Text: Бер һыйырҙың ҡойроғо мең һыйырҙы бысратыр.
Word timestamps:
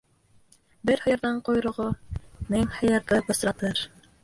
Бер 0.89 1.03
һыйырҙың 1.07 1.37
ҡойроғо 1.51 1.87
мең 2.55 2.67
һыйырҙы 2.81 3.23
бысратыр. 3.31 3.87